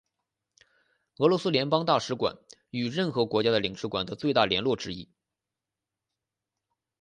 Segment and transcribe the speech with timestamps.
[1.19, 2.39] 俄罗斯联邦大使馆
[2.71, 5.07] 与任何国家的领事馆的最大的联络之一。